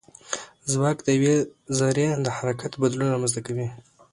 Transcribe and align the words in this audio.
ځواک 0.71 0.97
د 1.03 1.07
یوې 1.17 1.35
ذرې 1.77 2.07
د 2.25 2.27
حرکت 2.37 2.71
بدلون 2.81 3.09
رامنځته 3.13 3.41
کوي. 3.47 3.67